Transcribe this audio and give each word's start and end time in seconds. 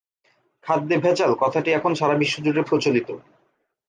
খাদ্যে 0.63 0.95
ভেজাল 0.97 1.31
কথাটি 1.41 1.69
এখন 1.71 1.91
সারাবিশ্বজুড়ে 1.95 2.61
প্রচলিত। 2.63 3.09